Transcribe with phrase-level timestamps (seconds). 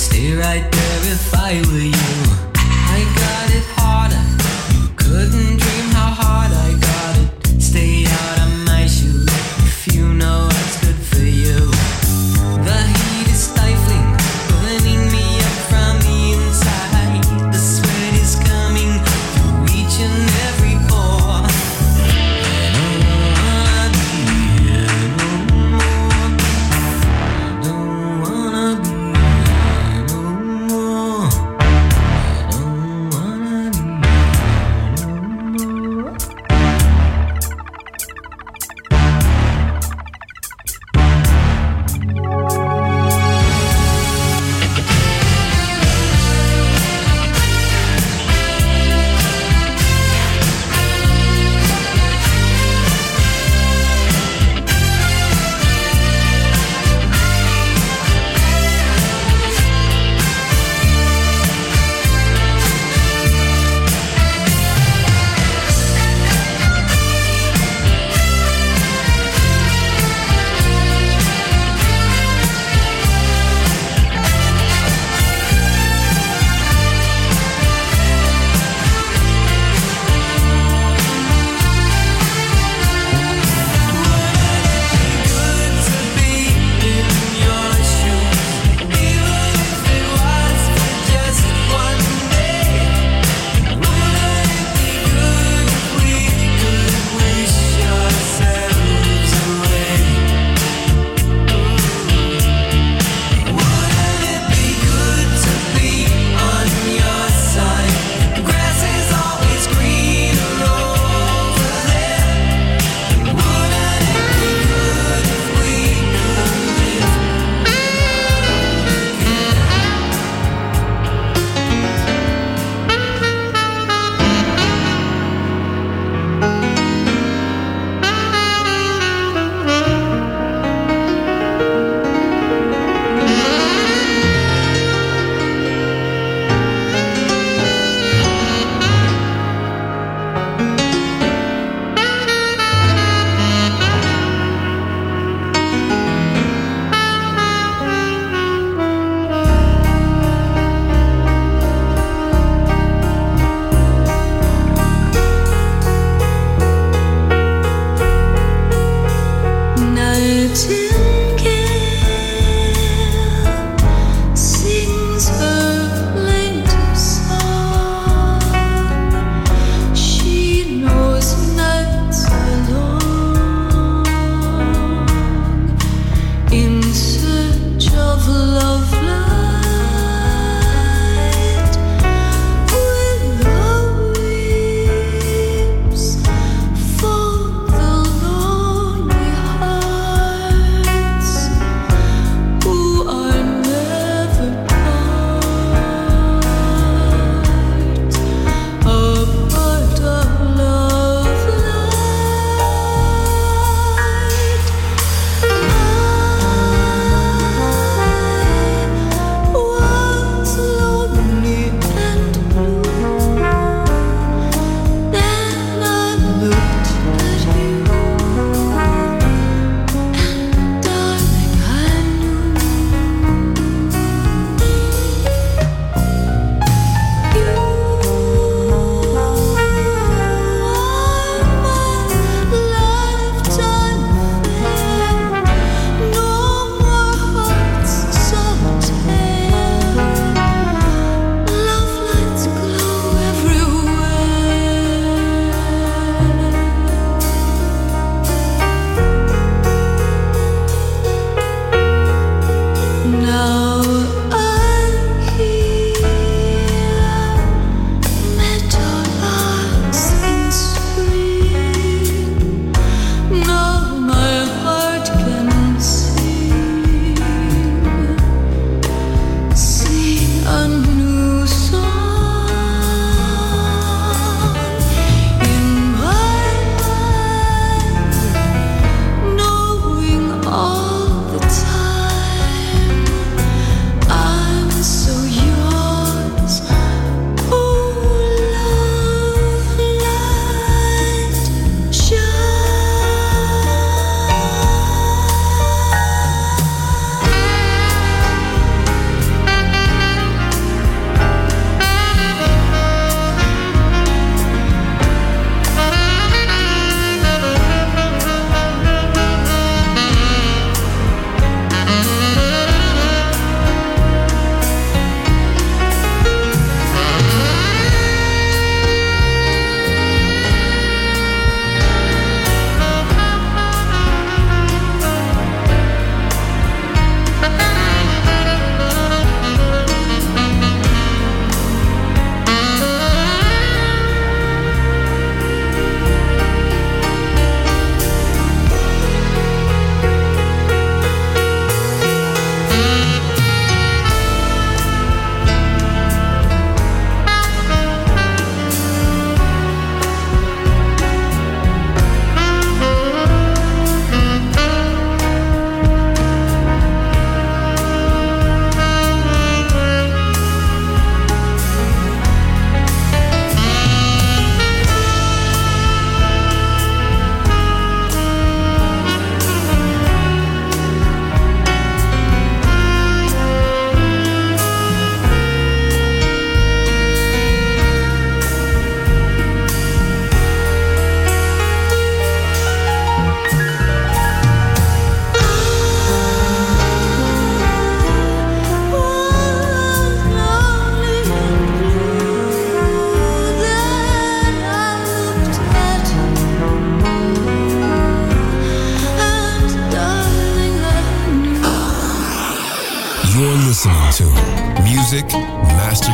[0.00, 2.20] stay right there if I were you.
[2.96, 4.24] I got it harder,
[4.74, 5.79] you couldn't dream.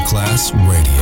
[0.07, 0.96] Class Radio.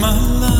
[0.00, 0.55] my life.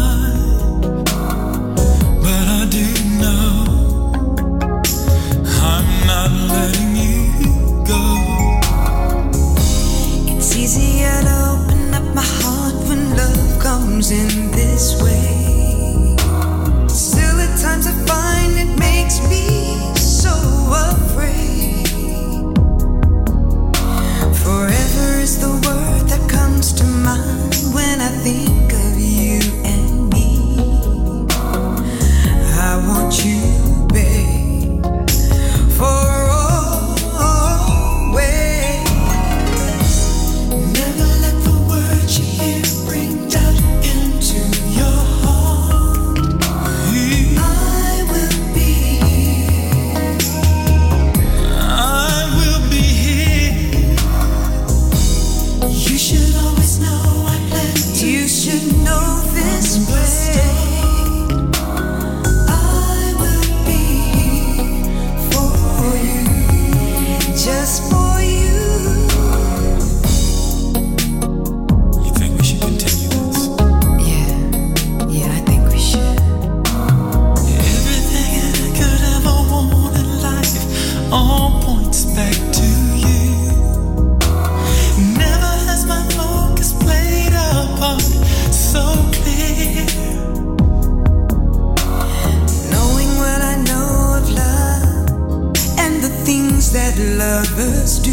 [96.77, 98.13] that lovers do.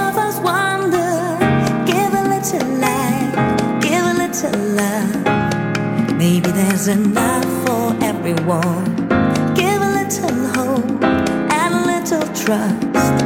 [6.83, 8.95] There's enough for everyone.
[9.53, 13.23] Give a little hope and a little trust.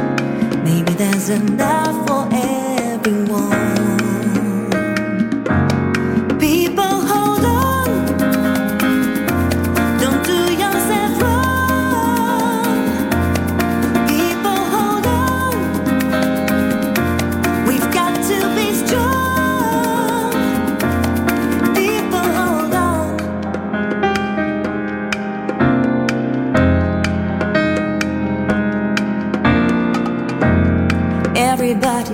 [0.62, 3.75] Maybe there's enough for everyone.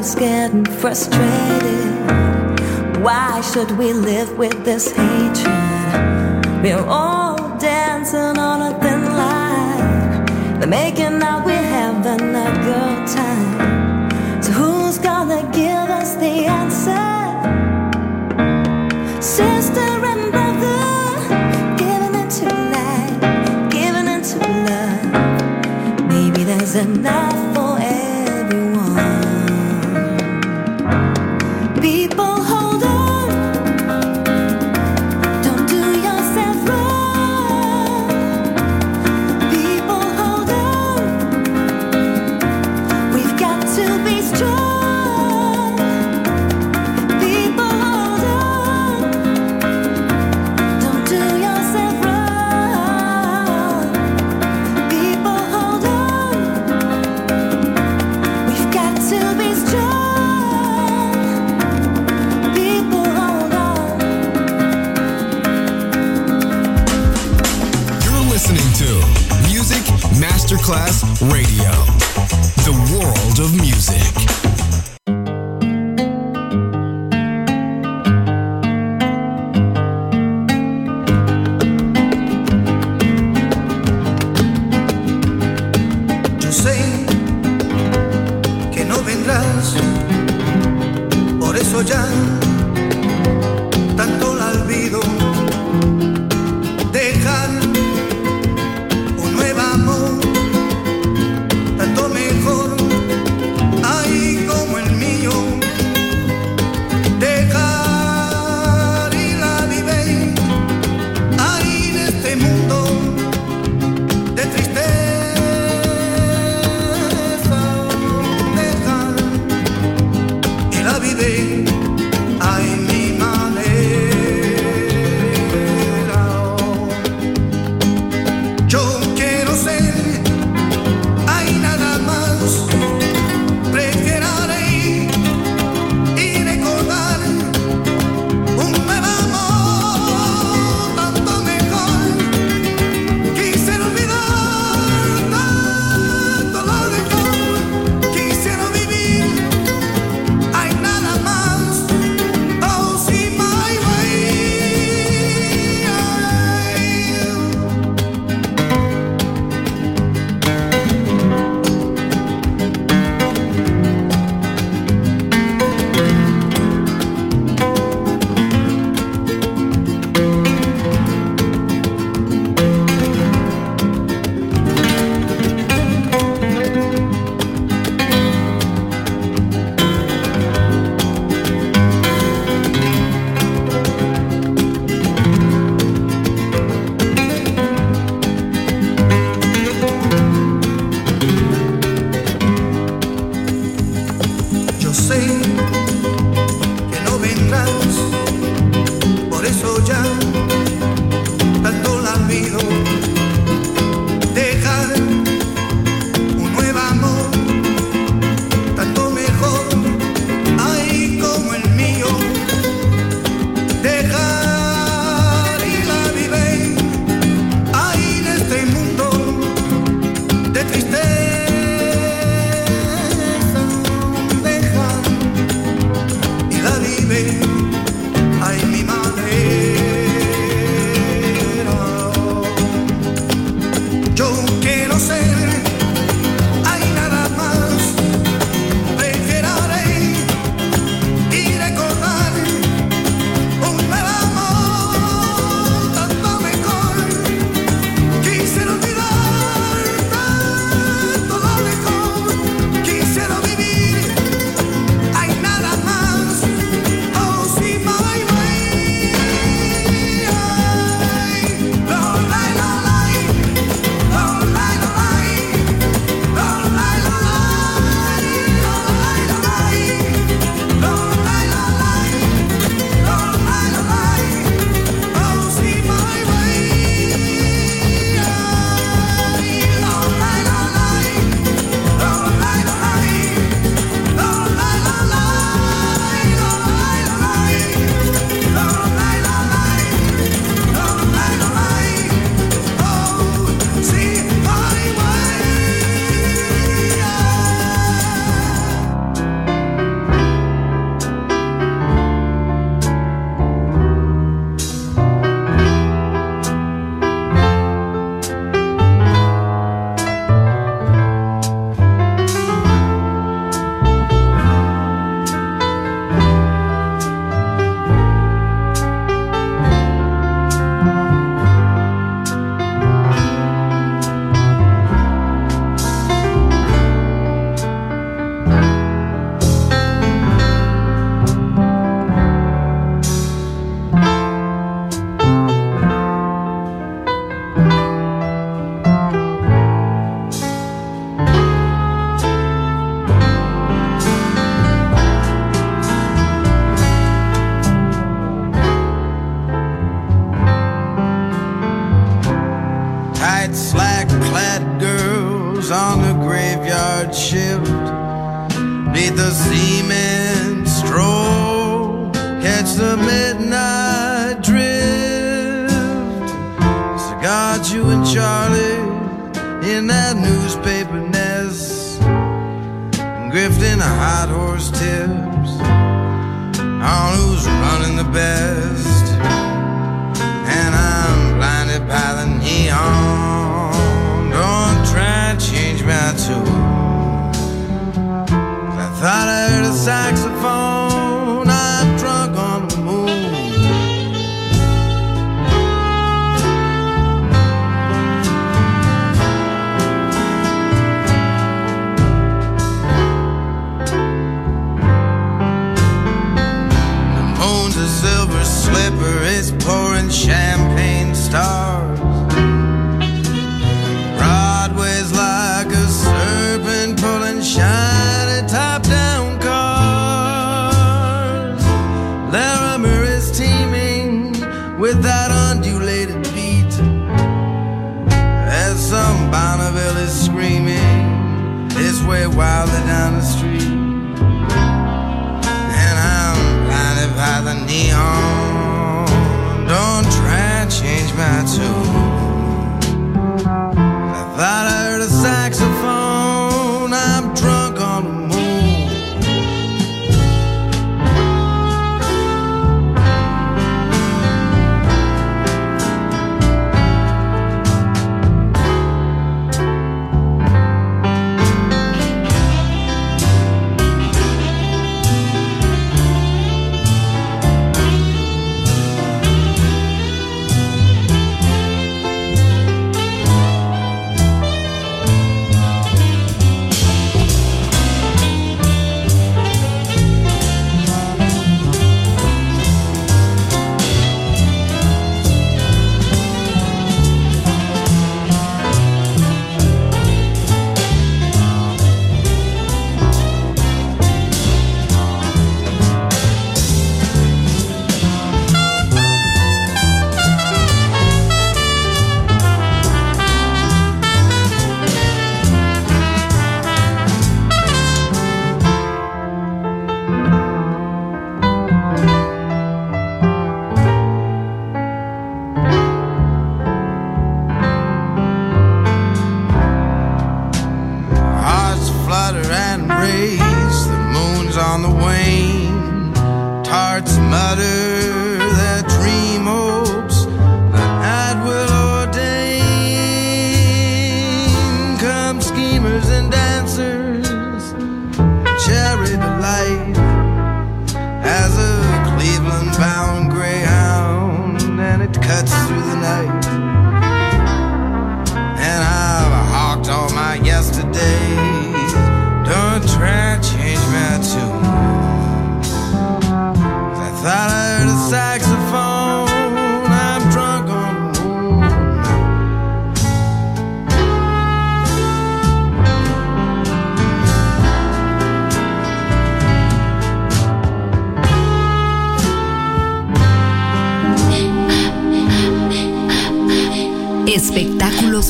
[0.02, 1.92] Scared and frustrated.
[3.04, 5.46] Why should we live with this hatred?
[6.60, 10.58] We're all dancing on a thin line.
[10.58, 11.11] They're making